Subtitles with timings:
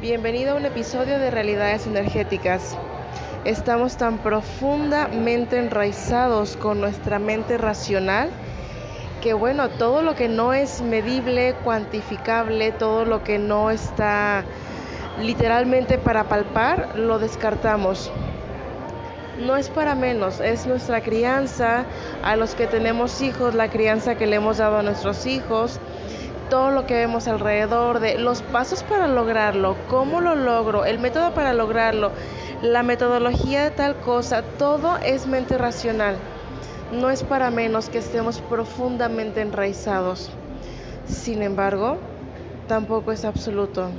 [0.00, 2.76] Bienvenido a un episodio de Realidades Energéticas.
[3.46, 8.28] Estamos tan profundamente enraizados con nuestra mente racional
[9.22, 14.44] que bueno, todo lo que no es medible, cuantificable, todo lo que no está
[15.22, 18.12] literalmente para palpar, lo descartamos.
[19.38, 21.86] No es para menos, es nuestra crianza,
[22.22, 25.80] a los que tenemos hijos, la crianza que le hemos dado a nuestros hijos,
[26.48, 31.34] todo lo que vemos alrededor de los pasos para lograrlo, cómo lo logro, el método
[31.34, 32.12] para lograrlo,
[32.62, 36.16] la metodología de tal cosa, todo es mente racional.
[36.92, 40.30] No es para menos que estemos profundamente enraizados.
[41.06, 41.98] Sin embargo,
[42.68, 43.90] tampoco es absoluto.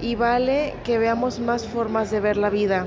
[0.00, 2.86] Y vale que veamos más formas de ver la vida.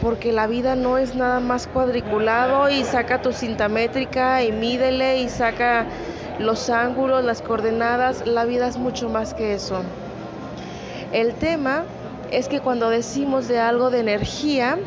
[0.00, 5.20] Porque la vida no es nada más cuadriculado y saca tu cinta métrica y mídele
[5.20, 5.86] y saca
[6.40, 9.82] los ángulos, las coordenadas, la vida es mucho más que eso.
[11.12, 11.84] El tema
[12.32, 14.78] es que cuando decimos de algo de energía,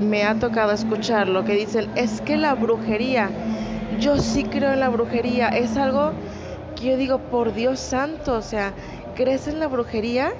[0.00, 3.30] me ha tocado escuchar lo que dicen, es que la brujería,
[3.98, 6.12] yo sí creo en la brujería, es algo
[6.76, 8.72] que yo digo, por Dios santo, o sea,
[9.16, 10.30] crees en la brujería,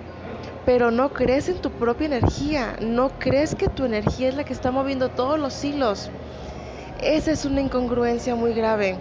[0.66, 4.52] pero no crees en tu propia energía, no crees que tu energía es la que
[4.52, 6.10] está moviendo todos los hilos.
[7.00, 8.98] Esa es una incongruencia muy grave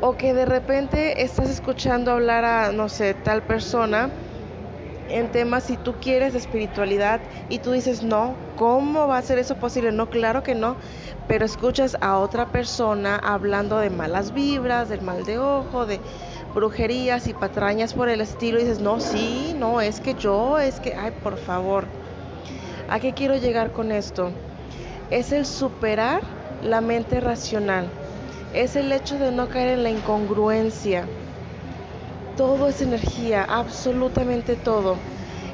[0.00, 4.10] o que de repente estás escuchando hablar a, no sé, tal persona
[5.08, 9.38] en temas si tú quieres de espiritualidad y tú dices, no, ¿cómo va a ser
[9.38, 9.90] eso posible?
[9.90, 10.76] No, claro que no,
[11.26, 16.00] pero escuchas a otra persona hablando de malas vibras, del mal de ojo, de
[16.54, 20.78] brujerías y patrañas por el estilo y dices, no, sí, no, es que yo, es
[20.78, 21.88] que, ay, por favor,
[22.88, 24.32] ¿a qué quiero llegar con esto?
[25.10, 26.20] Es el superar
[26.60, 27.90] la mente racional
[28.54, 31.04] es el hecho de no caer en la incongruencia.
[32.36, 34.96] Todo es energía, absolutamente todo.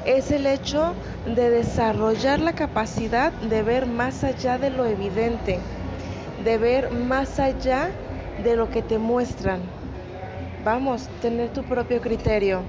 [0.05, 0.93] Es el hecho
[1.25, 5.59] de desarrollar la capacidad de ver más allá de lo evidente,
[6.43, 7.89] de ver más allá
[8.43, 9.61] de lo que te muestran.
[10.63, 12.61] Vamos, tener tu propio criterio.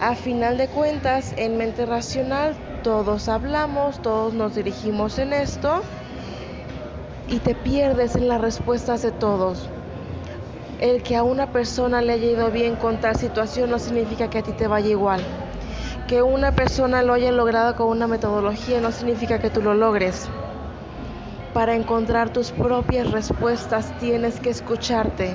[0.00, 5.82] A final de cuentas, en mente racional, todos hablamos, todos nos dirigimos en esto
[7.28, 9.68] y te pierdes en las respuestas de todos.
[10.80, 14.38] El que a una persona le haya ido bien con tal situación no significa que
[14.38, 15.20] a ti te vaya igual.
[16.06, 20.28] Que una persona lo haya logrado con una metodología no significa que tú lo logres.
[21.52, 25.34] Para encontrar tus propias respuestas tienes que escucharte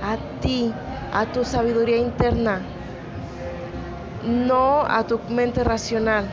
[0.00, 0.72] a ti,
[1.12, 2.62] a tu sabiduría interna,
[4.24, 6.28] no a tu mente racional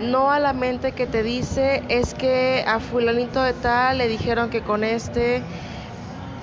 [0.00, 4.50] no a la mente que te dice es que a fulanito de tal le dijeron
[4.50, 5.44] que con este,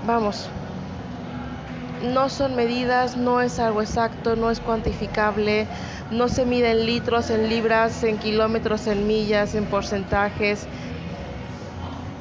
[0.03, 0.49] vamos,
[2.01, 5.67] no son medidas, no es algo exacto, no es cuantificable,
[6.09, 10.67] no se mide en litros, en libras, en kilómetros, en millas, en porcentajes.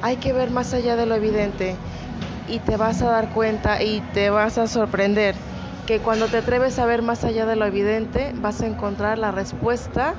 [0.01, 1.77] Hay que ver más allá de lo evidente
[2.47, 5.35] y te vas a dar cuenta y te vas a sorprender
[5.85, 9.31] que cuando te atreves a ver más allá de lo evidente vas a encontrar la
[9.31, 10.15] respuesta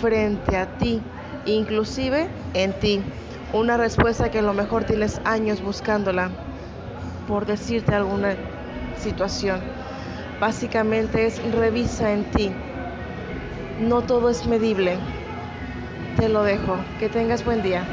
[0.00, 1.00] frente a ti,
[1.46, 3.02] inclusive en ti.
[3.52, 6.30] Una respuesta que a lo mejor tienes años buscándola,
[7.26, 8.36] por decirte alguna
[9.00, 9.60] situación.
[10.40, 12.50] Básicamente es revisa en ti.
[13.80, 14.98] No todo es medible.
[16.16, 16.76] Te lo dejo.
[17.00, 17.84] Que tengas buen día.